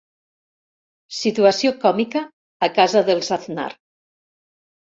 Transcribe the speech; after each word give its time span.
Situació 1.17 1.73
còmica 1.85 2.23
a 2.69 2.73
casa 2.79 3.07
dels 3.11 3.31
Aznar. 3.39 3.71